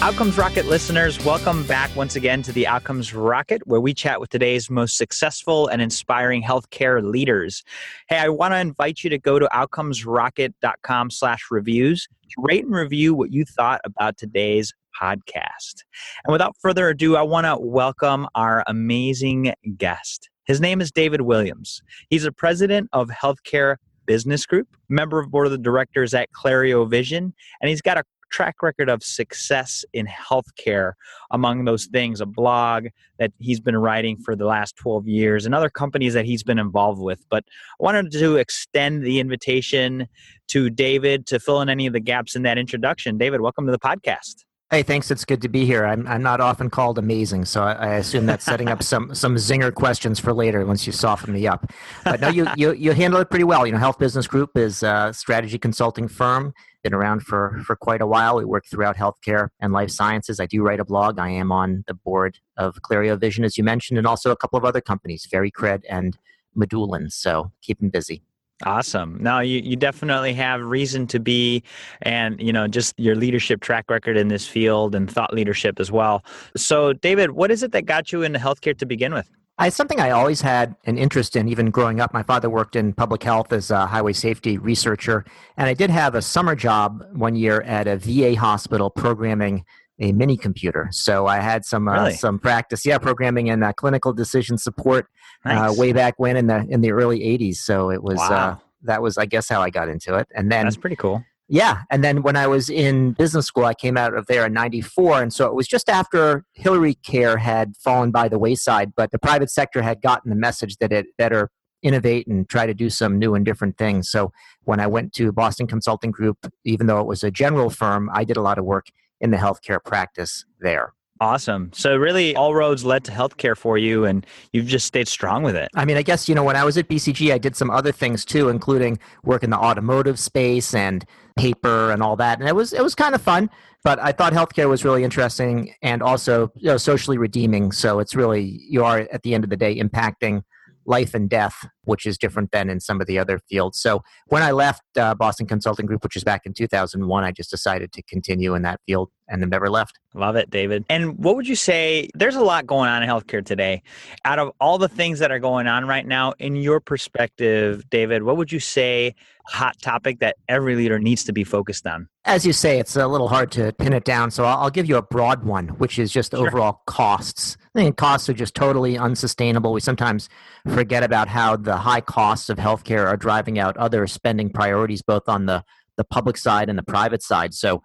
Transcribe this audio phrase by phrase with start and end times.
[0.00, 4.30] Outcomes Rocket listeners, welcome back once again to the Outcomes Rocket, where we chat with
[4.30, 7.64] today's most successful and inspiring healthcare leaders.
[8.08, 12.76] Hey, I want to invite you to go to outcomesrocket.com slash reviews to rate and
[12.76, 14.72] review what you thought about today's
[15.02, 15.82] podcast.
[16.24, 20.30] And without further ado, I want to welcome our amazing guest.
[20.44, 21.82] His name is David Williams.
[22.08, 27.34] He's a president of Healthcare Business Group, member of board of directors at Clario Vision,
[27.60, 30.92] and he's got a track record of success in healthcare
[31.30, 32.86] among those things a blog
[33.18, 36.58] that he's been writing for the last 12 years and other companies that he's been
[36.58, 37.44] involved with but
[37.80, 40.06] i wanted to extend the invitation
[40.46, 43.72] to david to fill in any of the gaps in that introduction david welcome to
[43.72, 45.10] the podcast Hey, thanks.
[45.10, 45.86] It's good to be here.
[45.86, 49.36] I'm I'm not often called amazing, so I, I assume that's setting up some some
[49.36, 51.72] zinger questions for later once you soften me up.
[52.04, 53.66] But no, you you you handle it pretty well.
[53.66, 56.52] You know, Health Business Group is a strategy consulting firm.
[56.82, 58.36] Been around for for quite a while.
[58.36, 60.38] We work throughout healthcare and life sciences.
[60.40, 61.18] I do write a blog.
[61.18, 64.56] I am on the board of Clario Vision, as you mentioned, and also a couple
[64.56, 66.16] of other companies, VeriCred and
[66.56, 67.12] Medullan.
[67.12, 68.22] So keep them busy.
[68.64, 69.18] Awesome.
[69.20, 71.62] Now you, you definitely have reason to be
[72.02, 75.92] and you know just your leadership track record in this field and thought leadership as
[75.92, 76.24] well.
[76.56, 79.30] So David, what is it that got you into healthcare to begin with?
[79.58, 82.14] I, something I always had an interest in, even growing up.
[82.14, 85.24] My father worked in public health as a highway safety researcher,
[85.56, 89.64] and I did have a summer job one year at a VA hospital programming
[90.00, 90.88] a mini computer.
[90.92, 92.14] So I had some uh, Really?
[92.14, 95.08] some practice, yeah, programming and uh, clinical decision support
[95.44, 97.56] uh, way back when in the in the early '80s.
[97.56, 98.60] So it was uh, Wow.
[98.82, 100.28] that was, I guess, how I got into it.
[100.34, 101.24] And then That's pretty cool.
[101.48, 104.52] Yeah, and then when I was in business school, I came out of there in
[104.52, 109.10] '94, and so it was just after Hillary Care had fallen by the wayside, but
[109.10, 111.50] the private sector had gotten the message that it better
[111.82, 114.10] innovate and try to do some new and different things.
[114.10, 114.32] So
[114.64, 118.24] when I went to Boston Consulting Group, even though it was a general firm, I
[118.24, 118.86] did a lot of work
[119.20, 120.92] in the healthcare practice there.
[121.20, 121.70] Awesome.
[121.74, 125.56] So really all roads led to healthcare for you and you've just stayed strong with
[125.56, 125.68] it.
[125.74, 127.90] I mean, I guess, you know, when I was at BCG, I did some other
[127.90, 131.04] things too, including work in the automotive space and
[131.36, 132.38] paper and all that.
[132.38, 133.50] And it was, it was kind of fun,
[133.82, 137.72] but I thought healthcare was really interesting and also, you know, socially redeeming.
[137.72, 140.42] So it's really, you are at the end of the day impacting
[140.88, 143.80] life and death, which is different than in some of the other fields.
[143.80, 147.50] So when I left uh, Boston Consulting Group, which was back in 2001, I just
[147.50, 149.98] decided to continue in that field and have never left.
[150.14, 150.86] Love it, David.
[150.88, 152.08] And what would you say?
[152.14, 153.82] There's a lot going on in healthcare today.
[154.24, 158.22] Out of all the things that are going on right now, in your perspective, David,
[158.22, 162.08] what would you say a hot topic that every leader needs to be focused on?
[162.24, 164.88] As you say, it's a little hard to pin it down, so I'll, I'll give
[164.88, 166.46] you a broad one, which is just Sure.
[166.46, 167.56] overall costs.
[167.78, 169.72] Think costs are just totally unsustainable.
[169.72, 170.28] We sometimes
[170.66, 175.28] forget about how the high costs of healthcare are driving out other spending priorities, both
[175.28, 175.62] on the,
[175.96, 177.54] the public side and the private side.
[177.54, 177.84] So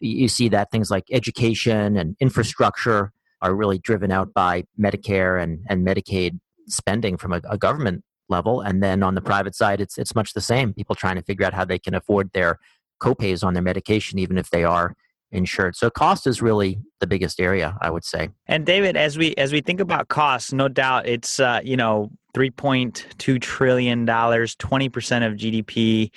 [0.00, 3.10] you you see that things like education and infrastructure
[3.40, 6.38] are really driven out by Medicare and, and Medicaid
[6.68, 8.60] spending from a, a government level.
[8.60, 10.72] And then on the private side, it's, it's much the same.
[10.72, 12.60] People trying to figure out how they can afford their
[13.00, 14.94] copays on their medication, even if they are
[15.32, 15.76] insured.
[15.76, 18.28] So cost is really the biggest area, I would say.
[18.46, 22.10] And David, as we as we think about costs, no doubt it's uh, you know
[22.34, 26.10] 3.2 trillion dollars, 20% of GDP.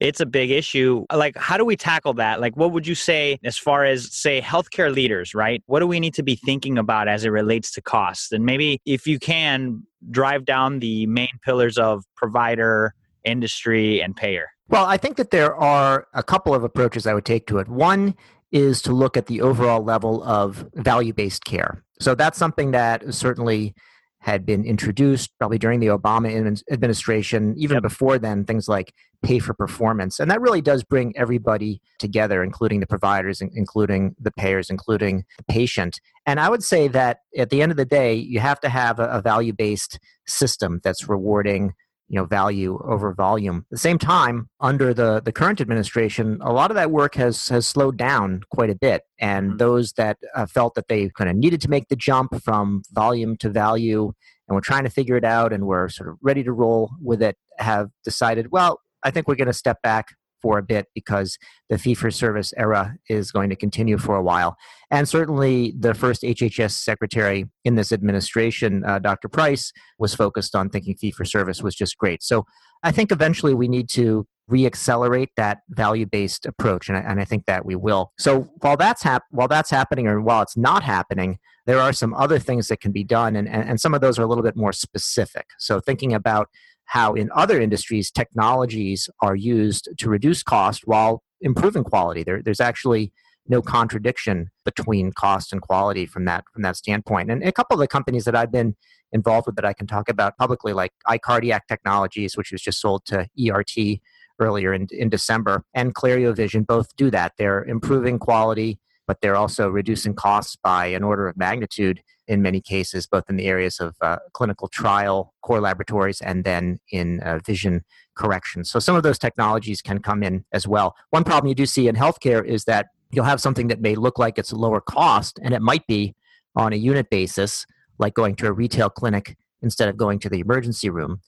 [0.00, 1.04] It's a big issue.
[1.12, 2.40] Like how do we tackle that?
[2.40, 5.62] Like what would you say as far as say healthcare leaders, right?
[5.66, 8.32] What do we need to be thinking about as it relates to costs?
[8.32, 12.94] And maybe if you can drive down the main pillars of provider,
[13.24, 14.48] industry and payer.
[14.68, 17.68] Well, I think that there are a couple of approaches I would take to it.
[17.68, 18.14] One
[18.52, 21.84] is to look at the overall level of value based care.
[22.00, 23.74] So that's something that certainly
[24.20, 27.82] had been introduced probably during the Obama administration, even Yep.
[27.82, 30.20] before then, things like pay for performance.
[30.20, 35.44] And that really does bring everybody together, including the providers, including the payers, including the
[35.44, 36.00] patient.
[36.26, 38.98] And I would say that at the end of the day, you have to have
[38.98, 41.72] a, a value based system that's rewarding
[42.10, 43.58] you know value over volume.
[43.58, 47.48] At the same time, under the the current administration, a lot of that work has
[47.48, 49.58] has slowed down quite a bit, and Mhm.
[49.58, 53.36] those that uh, felt that they kind of needed to make the jump from volume
[53.38, 54.12] to value,
[54.48, 57.22] and were trying to figure it out, and were sort of ready to roll with
[57.22, 60.06] it, have decided, well, I think we're going to step back
[60.40, 61.38] for a bit because
[61.68, 64.56] the fee for service era is going to continue for a while.
[64.90, 69.28] And certainly, the first HHS secretary in this administration, uh, Dr.
[69.28, 72.22] Price, was focused on thinking fee for service was just great.
[72.22, 72.44] So
[72.82, 77.46] I think eventually we need to reaccelerate that value-based approach, and I, and I think
[77.46, 78.12] that we will.
[78.18, 82.14] So while that's hap- while that's happening, or while it's not happening, there are some
[82.14, 84.42] other things that can be done, and, and, and some of those are a little
[84.42, 85.46] bit more specific.
[85.58, 86.48] So thinking about
[86.90, 92.24] how in other industries technologies are used to reduce cost while improving quality.
[92.24, 93.12] There, there's actually
[93.46, 97.30] no contradiction between cost and quality from that from that standpoint.
[97.30, 98.74] And a couple of the companies that I've been
[99.12, 103.04] involved with that I can talk about publicly, like iCardiac Technologies, which was just sold
[103.06, 104.00] to ERT
[104.40, 107.34] earlier in, in December, and Clario Vision both do that.
[107.38, 112.60] They're improving quality, but they're also reducing costs by an order of magnitude in many
[112.60, 117.40] cases, both in the areas of uh, clinical trial, core laboratories, and then in uh,
[117.44, 117.84] vision
[118.14, 118.62] correction.
[118.62, 120.94] So some of those technologies can come in as well.
[121.10, 124.16] One problem you do see in healthcare is that you'll have something that may look
[124.16, 126.14] like it's lower cost, and it might be
[126.54, 127.66] on a unit basis,
[127.98, 131.20] like going to a retail clinic instead of going to the emergency room.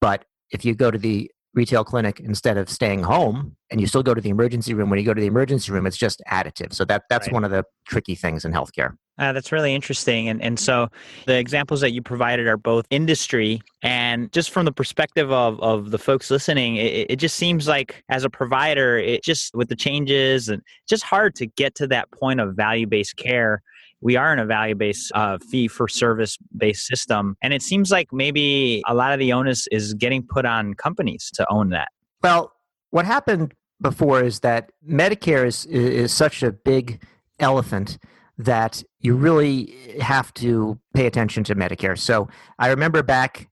[0.00, 4.02] But if you go to the retail clinic instead of staying home and you still
[4.02, 6.72] go to the emergency room when you go to the emergency room it's just additive
[6.72, 7.34] so that that's right.
[7.34, 10.28] one of the tricky things in healthcare uh, that's really interesting.
[10.28, 10.88] And, and so
[11.26, 15.90] the examples that you provided are both industry and just from the perspective of, of
[15.90, 19.76] the folks listening, it, it just seems like as a provider, it just with the
[19.76, 23.62] changes and just hard to get to that point of value based care.
[24.00, 27.36] We are in a value based uh, fee for service based system.
[27.42, 31.30] And it seems like maybe a lot of the onus is getting put on companies
[31.34, 31.88] to own that.
[32.22, 32.52] Well,
[32.90, 37.02] what happened before is that Medicare is, is such a big
[37.38, 37.98] elephant
[38.38, 41.98] that you really have to pay attention to Medicare.
[41.98, 42.28] So
[42.58, 43.48] I remember back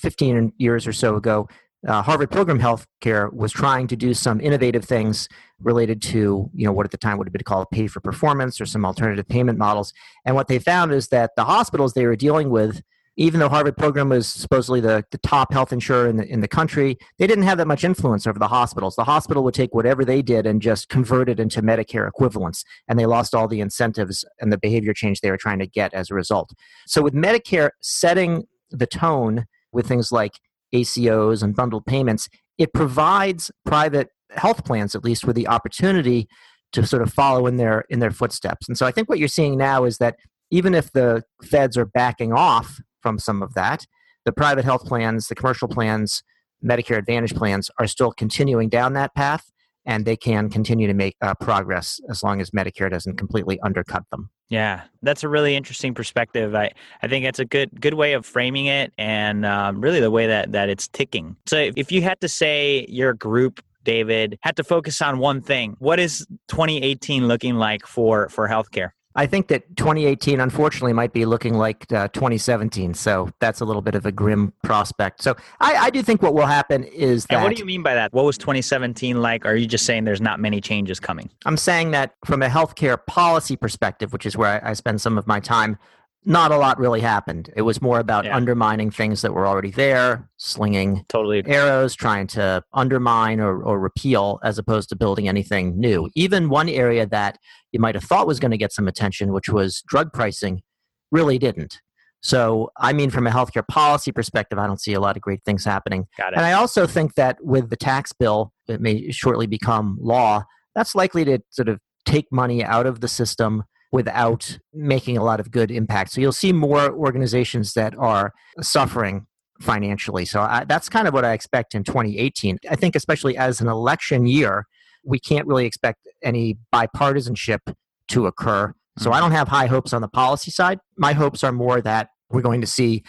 [0.00, 1.48] 15 years or so ago,
[1.86, 5.28] uh, Harvard Pilgrim Healthcare was trying to do some innovative things
[5.60, 8.60] related to, you know, what at the time would have been called pay for performance
[8.60, 9.92] or some alternative payment models.
[10.24, 12.82] And what they found is that the hospitals they were dealing with
[13.16, 16.48] even though Harvard Pilgrim was supposedly the, the top health insurer in the, in the
[16.48, 18.96] country, they didn't have that much influence over the hospitals.
[18.96, 22.98] The hospital would take whatever they did and just convert it into Medicare equivalents, and
[22.98, 26.10] they lost all the incentives and the behavior change they were trying to get as
[26.10, 26.54] a result.
[26.86, 30.40] So, with Medicare setting the tone with things like
[30.74, 32.28] ACOs and bundled payments,
[32.58, 36.28] it provides private health plans, at least, with the opportunity
[36.72, 38.68] to sort of follow in their in their footsteps.
[38.68, 40.16] And so, I think what you're seeing now is that
[40.50, 43.86] even if the feds are backing off from some of that.
[44.24, 46.22] The private health plans, the commercial plans,
[46.64, 49.50] Medicare Advantage plans are still continuing down that path,
[49.86, 54.04] and they can continue to make uh, progress as long as Medicare doesn't completely undercut
[54.10, 54.30] them.
[54.48, 56.54] Yeah, that's a really interesting perspective.
[56.54, 56.72] I,
[57.02, 60.26] I think it's a good good way of framing it, and um, really the way
[60.26, 61.36] that that it's ticking.
[61.46, 65.76] So, if you had to say your group David, had to focus on one thing.
[65.78, 68.90] What is 2018 looking like for for healthcare?
[69.16, 72.94] I think that 2018, unfortunately, might be looking like uh, 2017.
[72.94, 75.22] So that's a little bit of a grim prospect.
[75.22, 77.34] So I, I do think what will happen is that.
[77.34, 78.12] And what do you mean by that?
[78.12, 79.44] What was 2017 like?
[79.44, 81.28] Or are you just saying there's not many changes coming?
[81.44, 85.18] I'm saying that from a healthcare policy perspective, which is where I, I spend some
[85.18, 85.76] of my time,
[86.24, 87.50] not a lot really happened.
[87.56, 88.36] It was more about yeah.
[88.36, 94.38] undermining things that were already there, slinging totally arrows, trying to undermine or, or repeal
[94.44, 96.10] as opposed to building anything new.
[96.14, 97.38] Even one area that
[97.72, 100.62] you might have thought was going to get some attention, which was drug pricing,
[101.10, 101.80] really didn't.
[102.22, 105.42] So, I mean, from a healthcare policy perspective, I don't see a lot of great
[105.44, 106.06] things happening.
[106.18, 106.36] Got it.
[106.36, 110.44] And I also think that with the tax bill that may shortly become law,
[110.74, 115.40] that's likely to sort of take money out of the system without making a lot
[115.40, 116.12] of good impact.
[116.12, 119.26] So you'll see more organizations that are suffering
[119.60, 120.24] financially.
[120.24, 122.58] So I, that's kind of what I expect in 2018.
[122.70, 124.66] I think, especially as an election year,
[125.04, 127.74] we can't really expect any bipartisanship
[128.08, 128.74] to occur.
[128.98, 129.24] So I mm-hmm.
[129.24, 130.78] don't have high hopes on the policy side.
[130.96, 133.02] My hopes are more that we're going to see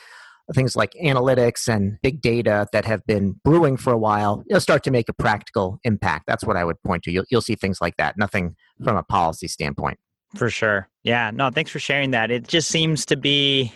[0.53, 4.59] things like analytics and big data that have been brewing for a while you know,
[4.59, 6.25] start to make a practical impact.
[6.27, 7.11] That's what I would point to.
[7.11, 9.97] You'll, you'll see things like that, nothing from a policy standpoint.
[10.35, 10.87] For sure.
[11.03, 11.31] Yeah.
[11.33, 12.31] No, thanks for sharing that.
[12.31, 13.73] It just seems to be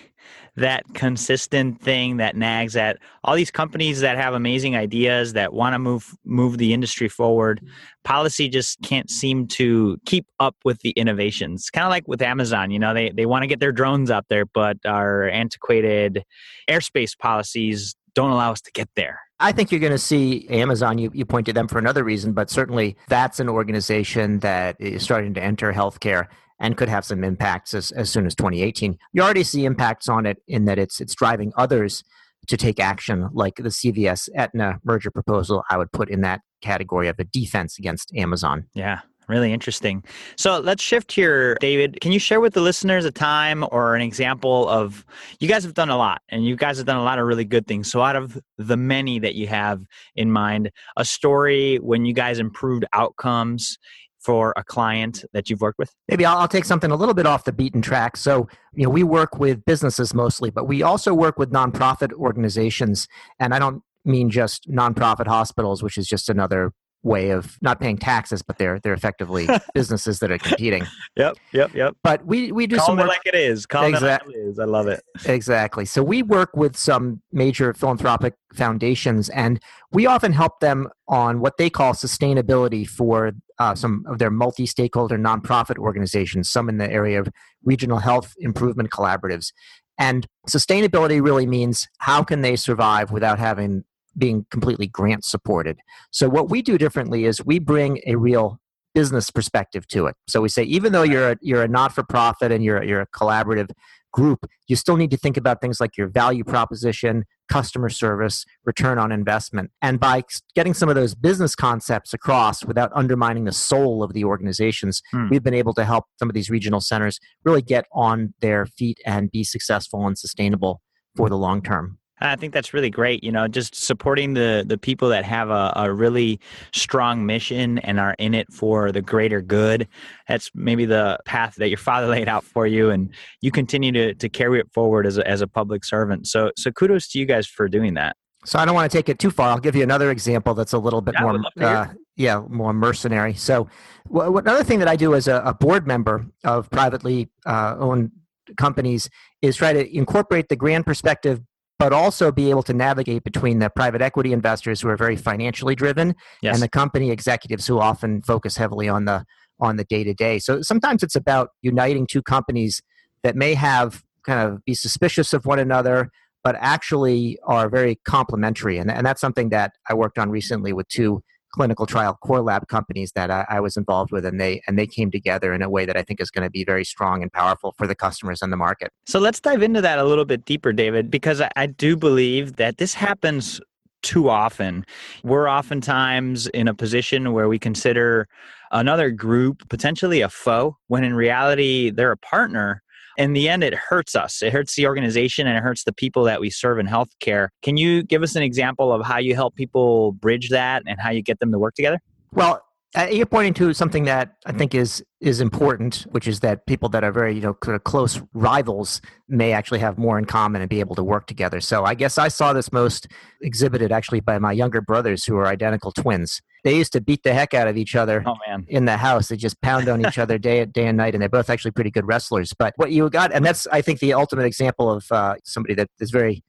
[0.58, 5.74] that consistent thing that nags at all these companies that have amazing ideas that want
[5.74, 7.74] to move move the industry forward mm-hmm.
[8.04, 12.72] policy just can't seem to keep up with the innovations kind of like with amazon
[12.72, 16.24] you know they, they want to get their drones out there but our antiquated
[16.70, 20.98] airspace policies don't allow us to get there I think you're going to see Amazon,
[20.98, 25.04] you, you point to them for another reason, but certainly that's an organization that is
[25.04, 26.28] starting to enter healthcare
[26.60, 28.98] and could have some impacts as, as soon as 2018.
[29.14, 32.04] You already see impacts on it in that it's it's driving others
[32.48, 35.64] to take action, like the CVS Aetna merger proposal.
[35.70, 38.68] I would put in that category of a defense against Amazon.
[38.74, 40.04] Yeah, Really interesting.
[40.36, 42.00] So let's shift here, David.
[42.00, 45.04] Can you share with the listeners a time or an example of
[45.40, 47.46] you guys have done a lot and you guys have done a lot of really
[47.46, 47.90] good things.
[47.90, 49.84] So, out of the many that you have
[50.16, 53.80] in mind, a story when you guys improved outcomes
[54.25, 55.94] for a client that you've worked with?
[56.08, 58.17] Maybe I'll, I'll, take something a little bit off the beaten track.
[58.17, 63.08] So, you know, we work with businesses mostly, but we also work with nonprofit organizations.
[63.39, 66.72] And I don't mean just nonprofit hospitals, which is just another
[67.06, 70.86] way of not paying taxes, but they're they're effectively businesses that are competing.
[71.16, 71.96] Yep, yep, yep.
[72.04, 73.66] But we we do Call some work, like it is.
[73.66, 74.34] Call exactly.
[74.34, 74.60] it like it is.
[74.60, 75.02] I love it.
[75.26, 75.86] Exactly.
[75.86, 81.58] So we work with some major philanthropic foundations, and we often help them on what
[81.58, 86.50] they call sustainability for uh, some of their multi-stakeholder nonprofit organizations.
[86.50, 87.30] Some in the area of
[87.64, 89.54] regional health improvement collaboratives.
[89.98, 93.86] And sustainability really means how can they survive without having
[94.18, 95.78] being completely grant supported.
[96.12, 98.60] So what we do differently is we bring a real
[98.94, 100.16] business perspective to it.
[100.28, 103.02] So we say even though you're a, you're a not for profit and you're you're
[103.02, 103.70] a collaborative
[104.14, 108.98] group, you still need to think about things like your value proposition, customer service, return
[108.98, 109.70] on investment.
[109.82, 110.24] And by
[110.56, 115.28] getting some of those business concepts across without undermining the soul of the organizations, hmm.
[115.30, 119.00] we've been able to help some of these regional centers really get on their feet
[119.06, 120.82] and be successful and sustainable
[121.18, 122.00] for the long term.
[122.20, 123.24] I think that's really great.
[123.24, 126.40] You know, just supporting the the people that have a, a really
[126.74, 129.88] strong mission and are in it for the greater good.
[130.28, 133.10] That's maybe the path that your father laid out for you, and
[133.42, 136.28] you continue to to carry it forward as a, as a public servant.
[136.28, 138.16] So so kudos to you guys for doing that.
[138.46, 139.50] So I don't want to take it too far.
[139.50, 143.34] I'll give you another example that's a little bit yeah, more, uh, yeah, more mercenary.
[143.34, 143.68] So
[144.08, 148.12] w- another thing that I do as a, a board member of privately uh, owned
[148.56, 149.10] companies
[149.42, 151.42] is try to incorporate the grand perspective
[151.77, 155.75] but also be able to navigate between the private equity investors who are very financially
[155.75, 156.55] driven yes.
[156.55, 159.25] and the company executives who often focus heavily on the
[159.60, 160.38] on the day to day.
[160.39, 162.82] So sometimes it's about uniting two companies
[163.24, 166.10] that may have kind of be suspicious of one another,
[166.44, 168.77] but actually are very complementary.
[168.77, 171.24] And, and that's something that I worked on recently with two
[171.54, 174.88] clinical trial core lab companies that I, I, was involved with, and they and they
[174.88, 177.32] came together in a way that I think is going to be very strong and
[177.32, 178.92] powerful for the customers and the market.
[179.06, 182.58] So let's dive into that a little bit deeper, David, because I, I do believe
[182.58, 183.62] that this happens
[184.02, 184.86] too often.
[185.24, 188.28] We're oftentimes in a position where we consider
[188.72, 192.84] another group potentially a foe, when in reality they're a partner
[193.18, 194.42] in the end, it hurts us.
[194.42, 197.50] It hurts the organization and it hurts the people that we serve in healthcare.
[197.62, 201.12] Can you give us an example of how you help people bridge that and how
[201.12, 202.00] you get them to work together?
[202.32, 202.62] Well,
[202.96, 206.88] uh, you're pointing to something that I think is is important, which is that people
[206.90, 210.80] that are very you know close rivals may actually have more in common and be
[210.80, 211.60] able to work together.
[211.60, 213.08] So I guess I saw this most
[213.42, 216.42] exhibited actually by my younger brothers who are identical twins.
[216.66, 218.66] They used to beat the heck out of each other oh, man.
[218.68, 219.28] in the house.
[219.28, 221.92] They just pound on each other day day and night, and they're both actually pretty
[221.92, 222.54] good wrestlers.
[222.58, 225.90] But what you got, and that's I think the ultimate example of uh, somebody that
[226.00, 226.44] is very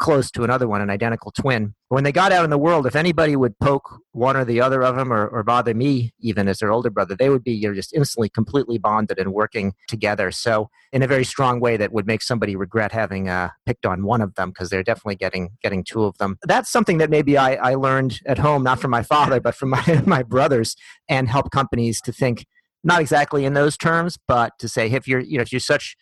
[0.00, 1.74] close to another one, an identical twin.
[1.88, 4.82] When they got out in the world, if anybody would poke one or the other
[4.82, 7.68] of them or, or bother me, even as their older brother, they would be you
[7.68, 10.30] know, just instantly completely bonded and working together.
[10.30, 14.04] So, in a very strong way that would make somebody regret having uh, picked on
[14.04, 16.38] one of them because they're definitely getting getting two of them.
[16.44, 19.68] That's something that maybe I, I learned at home, not from my father, but from
[19.70, 20.76] my, my brothers,
[21.08, 22.46] and help companies to think
[22.82, 25.96] not exactly in those terms, but to say if you're you know if you're such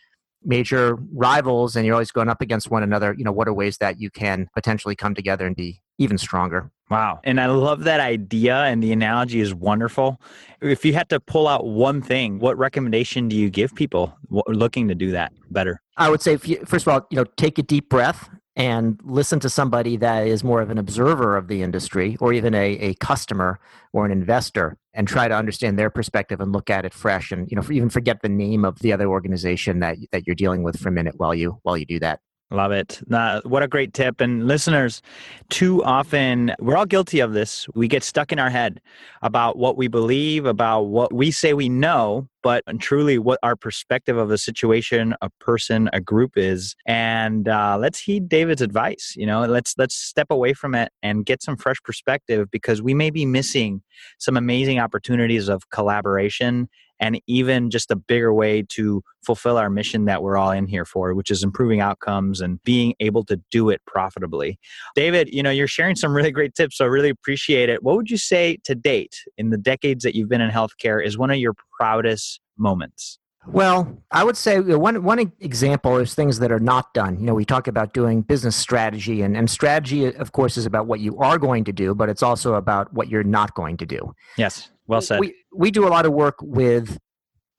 [0.45, 3.79] major rivals and you're always going up against one another, you know, what are ways
[3.79, 6.71] that you can potentially come together and be even stronger?
[6.91, 7.21] Wow.
[7.25, 10.21] And I love that idea and the analogy is wonderful.
[10.63, 14.17] If you had to pull out one thing, what recommendation do you give people
[14.47, 15.83] looking to do that better?
[15.97, 19.39] I would say, you, first of all, you know, take a deep breath and listen
[19.39, 22.95] to somebody that is more of an observer of the industry or even a, a
[22.95, 23.61] customer
[23.93, 27.49] or an investor and try to understand their perspective and look at it fresh and
[27.51, 30.79] you know even forget the name of the other organization that that you're dealing with
[30.79, 33.03] for a minute while you while you do that Love it.
[33.13, 34.23] Uh, what a great tip.
[34.23, 35.03] And listeners,
[35.51, 37.67] too often we're all guilty of this.
[37.75, 38.81] We get stuck in our head
[39.21, 44.17] about what we believe, about what we say we know, but truly what our perspective
[44.17, 46.75] of a situation, a person, a group is.
[46.87, 49.13] And uh, let's heed David's advice.
[49.15, 52.95] You know, let's let's step away from it and get some fresh perspective because we
[52.95, 53.83] may be missing
[54.19, 60.05] some amazing opportunities of collaboration and even just a bigger way to fulfill our mission
[60.07, 63.71] that we're all in here for, which is improving outcomes and being able to do
[63.71, 64.59] it profitably.
[64.95, 67.83] David, you know, you're sharing some really great tips, so I really appreciate it.
[67.83, 71.19] What would you say to date in the decades that you've been in healthcare is
[71.19, 73.19] one of your proudest moments?
[73.47, 77.19] Well, I would say one one example is things that are not done.
[77.19, 80.87] You know, we talk about doing business strategy, and, and strategy, of course, is about
[80.87, 83.87] what you are going to do, but it's also about what you're not going to
[83.87, 84.15] do.
[84.37, 84.71] Yes.
[84.89, 85.21] Well said.
[85.21, 86.99] We, we do a lot of work with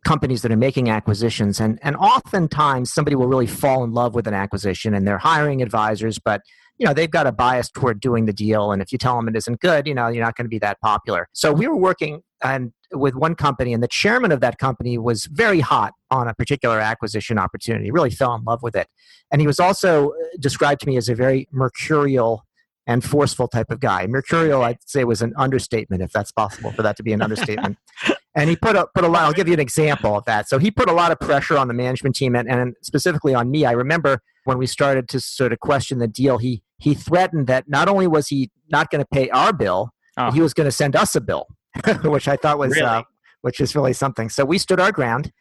[0.05, 4.27] companies that are making acquisitions and and oftentimes somebody will really fall in love with
[4.27, 6.41] an acquisition and they're hiring advisors but
[6.77, 9.27] you know they've got a bias toward doing the deal and if you tell them
[9.27, 11.75] it isn't good you know you're not going to be that popular so we were
[11.75, 16.29] working and with one company and the chairman of that company was very hot on
[16.29, 18.87] a particular acquisition opportunity really fell in love with it
[19.31, 22.45] and he was also uh, described to me as a very mercurial
[22.89, 24.07] and forceful type of guy.
[24.07, 27.77] Mercurial, I'd say, was an understatement, if that's possible for that to be an understatement.
[28.35, 29.21] and he put a put a lot.
[29.21, 30.49] I'll give you an example of that.
[30.49, 33.51] So he put a lot of pressure on the management team, and, and specifically on
[33.51, 33.63] me.
[33.63, 36.39] I remember when we started to sort of question the deal.
[36.39, 40.31] He he threatened that not only was he not going to pay our bill, oh.
[40.31, 41.45] he was going to send us a bill,
[42.03, 42.71] which I thought was.
[42.71, 42.87] Really?
[42.87, 43.03] Uh,
[43.41, 44.27] which is really something.
[44.27, 45.31] So we stood our ground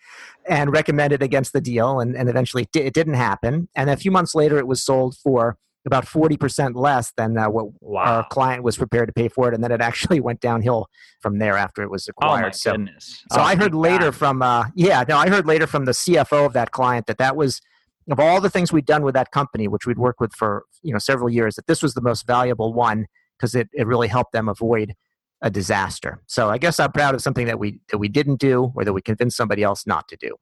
[0.49, 3.69] and recommended against the deal, and, and eventually it didn't happen.
[3.75, 7.67] And a few months later, it was sold for about 40% less than uh, what
[7.81, 8.03] wow.
[8.03, 9.55] our client was prepared to pay for it.
[9.55, 10.89] And then it actually went downhill
[11.21, 12.53] from there after it was acquired.
[12.55, 13.25] Oh so, goodness.
[13.33, 14.15] so oh I heard later God.
[14.15, 17.37] from, uh, yeah, no, I heard later from the CFO of that client that that
[17.37, 17.61] was,
[18.11, 20.93] of all the things we'd done with that company, which we'd worked with for, you
[20.93, 23.07] know, several years, that this was the most valuable one
[23.37, 24.95] because it, it really helped them avoid
[25.43, 26.21] a disaster.
[26.27, 28.93] So I guess I'm proud of something that we, that we didn't do or that
[28.93, 30.35] we convinced somebody else not to do.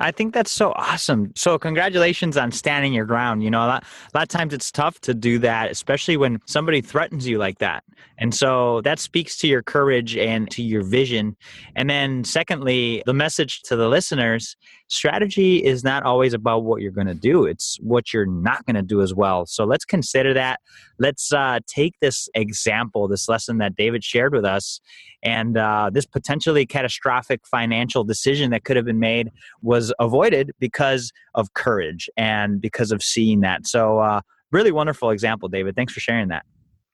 [0.00, 1.32] I think that's so awesome.
[1.36, 3.42] So, congratulations on standing your ground.
[3.42, 6.38] You know, a lot, a lot of times it's tough to do that, especially when
[6.46, 7.84] somebody threatens you like that.
[8.18, 11.36] And so that speaks to your courage and to your vision.
[11.76, 14.56] And then, secondly, the message to the listeners
[14.92, 18.76] strategy is not always about what you're going to do, it's what you're not going
[18.76, 19.46] to do as well.
[19.46, 20.60] So, let's consider that.
[20.98, 24.80] Let's uh, take this example, this lesson that David shared with us,
[25.22, 29.30] and uh, this potentially catastrophic financial decision that could have been made
[29.62, 33.66] was avoided because of courage and because of seeing that.
[33.66, 34.20] So, uh,
[34.50, 35.74] really wonderful example, David.
[35.74, 36.44] Thanks for sharing that.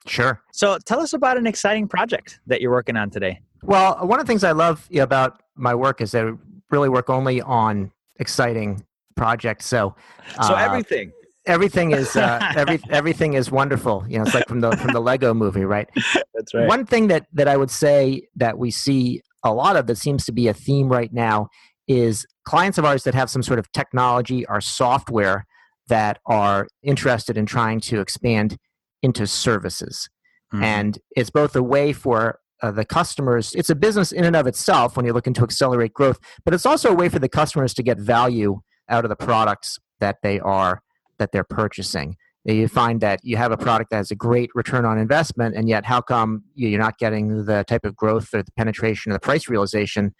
[0.06, 0.40] Sure.
[0.52, 3.40] So, tell us about an exciting project that you're working on today.
[3.62, 6.38] Well, one of the things I love about my work is that
[6.70, 8.84] really work only on exciting
[9.16, 9.66] projects.
[9.66, 9.94] So,
[10.42, 11.12] so uh, everything
[11.48, 14.04] everything is uh, every everything is wonderful.
[14.08, 15.88] You know, it's like from the from the Lego movie, right?
[16.34, 16.68] That's right.
[16.68, 20.24] One thing that that I would say that we see a lot of that seems
[20.26, 21.48] to be a theme right now
[21.86, 25.46] is clients of ours that have some sort of technology or software
[25.88, 28.58] that are interested in trying to expand
[29.02, 30.08] into services.
[30.52, 30.64] Mm-hmm.
[30.64, 34.46] And it's both a way for uh, the customers, it's a business in and of
[34.46, 37.74] itself when you're looking to accelerate growth, but it's also a way for the customers
[37.74, 40.82] to get value out of the products that they are
[41.18, 42.16] that they're purchasing.
[42.44, 45.68] You find that you have a product that has a great return on investment, and
[45.68, 49.20] yet how come you're not getting the type of growth or the penetration or the
[49.20, 50.14] price realization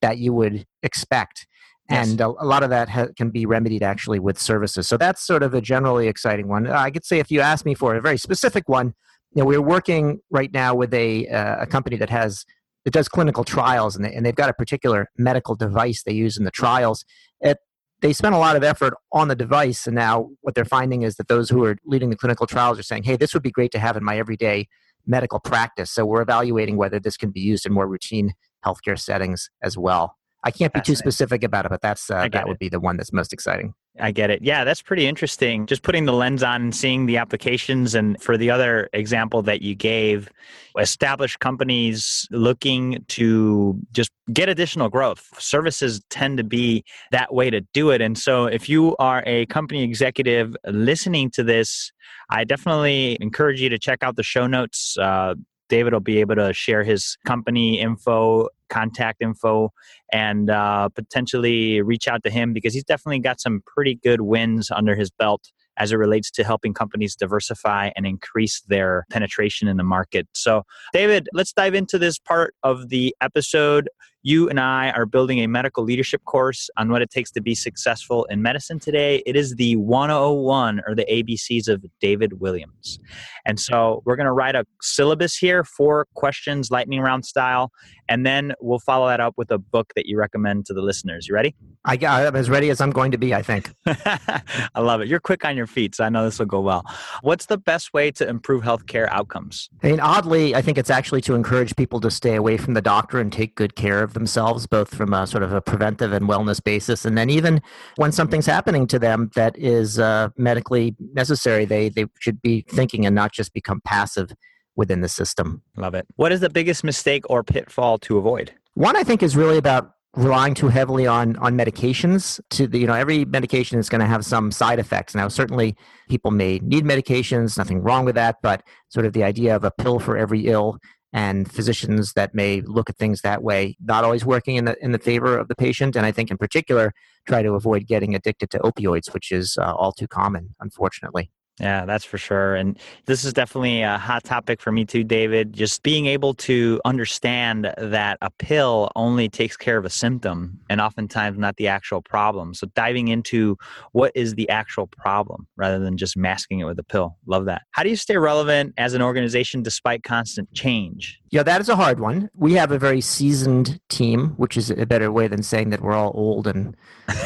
[0.00, 1.46] that you would expect?
[1.90, 2.10] Yes.
[2.10, 4.86] And a, a, lot of that ha- can be remedied actually with services.
[4.86, 6.68] So that's sort of a generally exciting one.
[6.68, 8.94] I could say if you ask me for a very specific one,
[9.40, 12.44] know, we're working right now with a, uh, a company that has
[12.84, 16.36] it does clinical trials and, they, and they've got a particular medical device they use
[16.36, 17.04] in the trials.
[17.40, 17.58] It
[18.00, 21.14] they spent a lot of effort on the device and now what they're finding is
[21.16, 23.70] that those who are leading the clinical trials are saying hey this would be great
[23.72, 24.66] to have in my everyday
[25.06, 25.90] medical practice.
[25.90, 30.16] So we're evaluating whether this can be used in more routine healthcare settings as well.
[30.44, 32.96] I can't be too specific about it but that's uh, that would be the one
[32.96, 34.42] that's most exciting I get it.
[34.42, 35.66] Yeah, that's pretty interesting.
[35.66, 37.94] Just putting the lens on and seeing the applications.
[37.94, 40.30] And for the other example that you gave,
[40.78, 45.28] established companies looking to just get additional growth.
[45.38, 48.00] Services tend to be that way to do it.
[48.00, 51.92] And so if you are a company executive listening to this,
[52.30, 54.96] I definitely encourage you to check out the show notes.
[54.98, 55.34] Uh,
[55.68, 59.70] David will be able to share his company info, contact info,
[60.10, 64.70] and uh, potentially reach out to him because he's definitely got some pretty good wins
[64.70, 69.76] under his belt as it relates to helping companies diversify and increase their penetration in
[69.76, 70.28] the market.
[70.34, 73.88] So, David, let's dive into this part of the episode
[74.22, 77.54] you and I are building a medical leadership course on what it takes to be
[77.54, 79.22] successful in medicine today.
[79.26, 83.00] It is the 101 or the ABCs of David Williams.
[83.44, 87.72] And so we're going to write a syllabus here, four questions, lightning round style,
[88.08, 91.28] and then we'll follow that up with a book that you recommend to the listeners.
[91.28, 91.54] You ready?
[91.84, 93.72] I, I'm as ready as I'm going to be, I think.
[93.86, 95.08] I love it.
[95.08, 96.84] You're quick on your feet, so I know this will go well.
[97.22, 99.68] What's the best way to improve healthcare outcomes?
[99.82, 102.82] I mean, oddly, I think it's actually to encourage people to stay away from the
[102.82, 106.28] doctor and take good care of themselves, both from a sort of a preventive and
[106.28, 107.60] wellness basis, and then even
[107.96, 113.06] when something's happening to them that is uh, medically necessary, they they should be thinking
[113.06, 114.32] and not just become passive
[114.76, 115.62] within the system.
[115.76, 116.06] Love it.
[116.16, 118.52] What is the biggest mistake or pitfall to avoid?
[118.74, 122.86] One I think is really about relying too heavily on on medications to the you
[122.86, 125.74] know every medication is going to have some side effects now certainly
[126.10, 129.70] people may need medications nothing wrong with that but sort of the idea of a
[129.70, 130.78] pill for every ill
[131.12, 134.92] and physicians that may look at things that way, not always working in the in
[134.92, 135.94] the favor of the patient.
[135.94, 136.92] And I think in particular,
[137.26, 141.30] try to avoid getting addicted to opioids, which is uh, all too common, unfortunately.
[141.60, 142.54] Yeah, that's for sure.
[142.54, 145.52] And this is definitely a hot topic for me too, David.
[145.52, 150.80] Just being able to understand that a pill only takes care of a symptom and
[150.80, 152.54] oftentimes not the actual problem.
[152.54, 153.58] So diving into
[153.92, 157.16] what is the actual problem rather than just masking it with a pill.
[157.26, 157.62] Love that.
[157.72, 161.20] How do you stay relevant as an organization despite constant change?
[161.30, 162.30] Yeah, that is a hard one.
[162.34, 165.94] We have a very seasoned team, which is a better way than saying that we're
[165.94, 166.76] all old and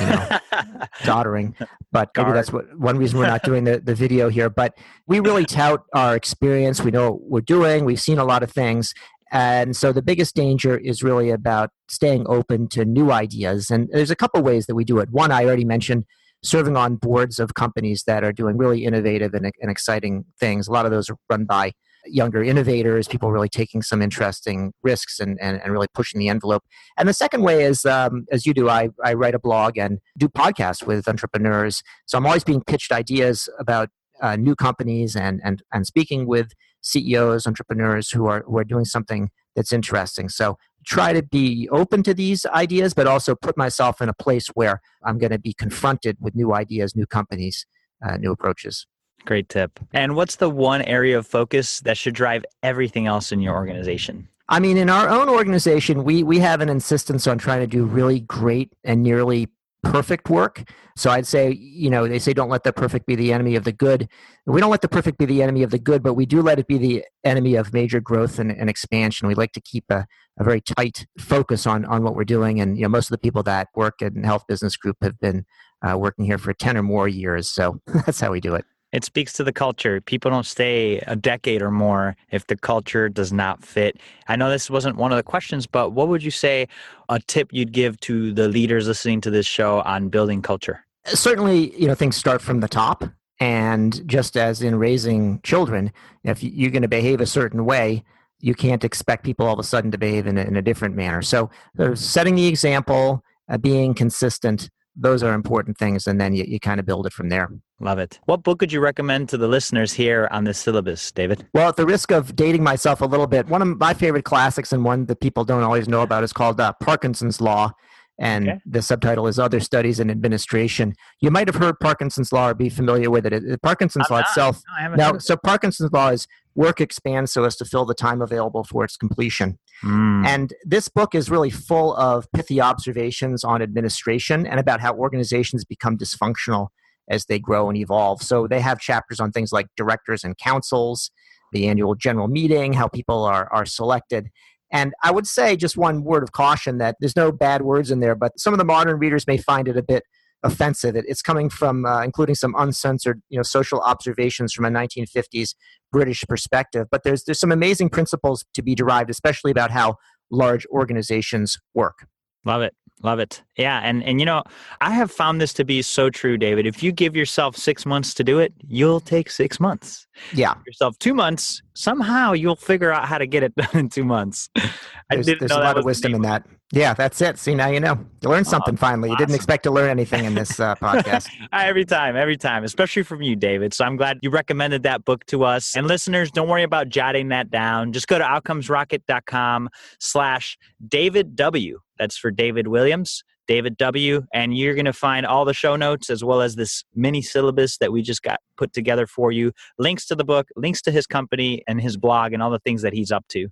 [0.00, 0.38] you know,
[1.02, 1.54] doddering.
[1.92, 4.50] But maybe that's what one reason we're not doing the, the video here.
[4.50, 6.82] But we really tout our experience.
[6.82, 7.84] We know what we're doing.
[7.84, 8.92] We've seen a lot of things.
[9.32, 13.70] And so the biggest danger is really about staying open to new ideas.
[13.70, 15.10] And there's a couple ways that we do it.
[15.10, 16.04] One, I already mentioned
[16.42, 20.68] serving on boards of companies that are doing really innovative and, and exciting things.
[20.68, 21.72] A lot of those are run by
[22.08, 26.64] younger innovators, people really taking some interesting risks and, and, and really pushing the envelope.
[26.96, 29.98] And the second way is, um, as you do, I, I write a blog and
[30.16, 31.82] do podcasts with entrepreneurs.
[32.06, 33.90] So I'm always being pitched ideas about
[34.20, 38.84] uh, new companies and, and, and speaking with CEOs, entrepreneurs who are, who are doing
[38.84, 40.28] something that's interesting.
[40.28, 44.48] So try to be open to these ideas, but also put myself in a place
[44.54, 47.66] where I'm going to be confronted with new ideas, new companies,
[48.06, 48.86] uh, new approaches.
[49.26, 49.78] Great tip.
[49.92, 54.28] And what's the one area of focus that should drive everything else in your organization?
[54.48, 57.84] I mean, in our own organization, we we have an insistence on trying to do
[57.84, 59.48] really great and nearly
[59.82, 60.62] perfect work.
[60.96, 63.64] So I'd say, you know, they say don't let the perfect be the enemy of
[63.64, 64.08] the good.
[64.46, 66.58] We don't let the perfect be the enemy of the good, but we do let
[66.58, 69.28] it be the enemy of major growth and, and expansion.
[69.28, 70.06] We like to keep a,
[70.38, 72.60] a very tight focus on on what we're doing.
[72.60, 75.44] And you know, most of the people that work in Health Business Group have been
[75.82, 77.50] uh, working here for ten or more years.
[77.50, 78.64] So that's how we do it.
[78.96, 80.00] It speaks to the culture.
[80.00, 84.00] People don't stay a decade or more if the culture does not fit.
[84.26, 86.66] I know this wasn't one of the questions, but what would you say
[87.10, 90.82] a tip you'd give to the leaders listening to this show on building culture?
[91.04, 93.04] Certainly, you know, things start from the top.
[93.38, 95.92] And just as in raising children,
[96.24, 98.02] if you're going to behave a certain way,
[98.40, 100.96] you can't expect people all of a sudden to behave in a, in a different
[100.96, 101.20] manner.
[101.20, 101.50] So,
[101.92, 106.06] setting the example, uh, being consistent, those are important things.
[106.06, 107.48] And then you, you kind of build it from there.
[107.80, 108.18] Love it.
[108.24, 111.46] What book would you recommend to the listeners here on this syllabus, David?
[111.52, 114.72] Well, at the risk of dating myself a little bit, one of my favorite classics
[114.72, 117.72] and one that people don't always know about is called uh, Parkinson's Law.
[118.18, 118.60] And okay.
[118.64, 120.94] the subtitle is Other Studies in Administration.
[121.20, 123.62] You might have heard Parkinson's Law or be familiar with it.
[123.62, 124.28] Parkinson's I'm Law not.
[124.28, 124.62] itself.
[124.80, 128.64] No, now, so Parkinson's Law is work expands so as to fill the time available
[128.64, 129.58] for its completion.
[129.84, 130.26] Mm.
[130.26, 135.64] And this book is really full of pithy observations on administration and about how organizations
[135.64, 136.68] become dysfunctional
[137.08, 138.22] as they grow and evolve.
[138.22, 141.10] So they have chapters on things like directors and councils,
[141.52, 144.28] the annual general meeting, how people are, are selected.
[144.72, 148.00] And I would say just one word of caution that there's no bad words in
[148.00, 150.02] there, but some of the modern readers may find it a bit
[150.42, 150.96] offensive.
[150.96, 155.54] It's coming from, uh, including some uncensored, you know, social observations from a 1950s
[155.92, 156.86] British perspective.
[156.90, 159.96] But there's there's some amazing principles to be derived, especially about how
[160.30, 162.06] large organizations work.
[162.44, 162.74] Love it.
[163.02, 163.42] Love it.
[163.56, 163.80] Yeah.
[163.82, 164.42] And, and, you know,
[164.80, 166.66] I have found this to be so true, David.
[166.66, 170.06] If you give yourself six months to do it, you'll take six months.
[170.32, 170.54] Yeah.
[170.54, 174.04] Give yourself two months, somehow you'll figure out how to get it done in two
[174.04, 174.48] months.
[174.56, 174.70] I
[175.10, 176.46] There's, there's a lot of wisdom in that.
[176.72, 177.38] Yeah, that's it.
[177.38, 178.04] See, now you know.
[178.22, 179.08] You learned something oh, finally.
[179.08, 179.12] Awesome.
[179.12, 181.28] You didn't expect to learn anything in this uh, podcast.
[181.52, 183.72] every time, every time, especially from you, David.
[183.72, 185.76] So I'm glad you recommended that book to us.
[185.76, 187.92] And listeners, don't worry about jotting that down.
[187.92, 189.68] Just go to outcomesrocket.com
[190.00, 191.78] slash David W.
[191.98, 193.22] That's for David Williams.
[193.46, 194.22] David W.
[194.32, 197.78] And you're going to find all the show notes as well as this mini syllabus
[197.78, 199.52] that we just got put together for you.
[199.78, 202.82] Links to the book, links to his company and his blog, and all the things
[202.82, 203.48] that he's up to.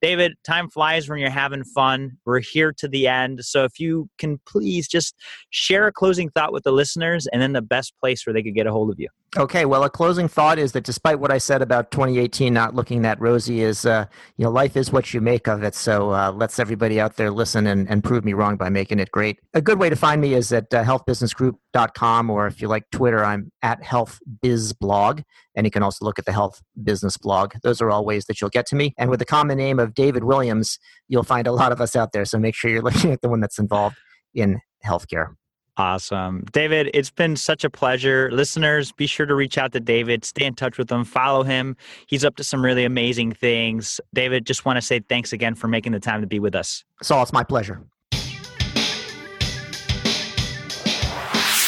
[0.00, 2.12] David, time flies when you're having fun.
[2.24, 3.44] We're here to the end.
[3.44, 5.14] So if you can please just
[5.50, 8.54] share a closing thought with the listeners and then the best place where they could
[8.54, 9.08] get a hold of you.
[9.38, 13.02] Okay, well, a closing thought is that despite what I said about 2018 not looking
[13.02, 14.06] that rosy, is uh,
[14.38, 15.74] you know life is what you make of it.
[15.74, 19.10] So uh, let's everybody out there listen and, and prove me wrong by making it
[19.10, 19.38] great.
[19.52, 23.22] A good way to find me is at uh, healthbusinessgroup.com, or if you like Twitter,
[23.22, 25.22] I'm at healthbizblog,
[25.54, 27.56] and you can also look at the Health Business blog.
[27.62, 28.94] Those are all ways that you'll get to me.
[28.96, 32.12] And with the common name of David Williams, you'll find a lot of us out
[32.12, 32.24] there.
[32.24, 33.96] So make sure you're looking at the one that's involved
[34.34, 35.34] in healthcare.
[35.78, 36.42] Awesome.
[36.52, 38.30] David, it's been such a pleasure.
[38.32, 41.76] Listeners, be sure to reach out to David, stay in touch with him, follow him.
[42.06, 44.00] He's up to some really amazing things.
[44.14, 46.82] David, just want to say thanks again for making the time to be with us.
[47.02, 47.82] Saul, it's my pleasure.